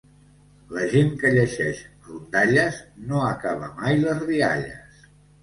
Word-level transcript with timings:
La 0.77 0.85
gent 0.93 1.11
que 1.23 1.29
llegeix 1.35 1.81
rondalles 2.07 2.81
no 3.13 3.21
acaba 3.27 3.71
mai 3.83 4.01
les 4.07 4.27
rialles. 4.33 5.07